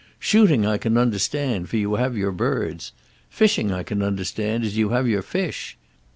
Shooting 0.17 0.65
I 0.65 0.79
can 0.79 0.97
understand, 0.97 1.69
for 1.69 1.77
you 1.77 1.93
have 1.93 2.17
your 2.17 2.31
birds. 2.31 2.91
Fishing 3.29 3.71
I 3.71 3.83
can 3.83 4.01
understand, 4.01 4.63
as 4.63 4.75
you 4.75 4.89
have 4.89 5.07
your 5.07 5.21
fish. 5.21 5.77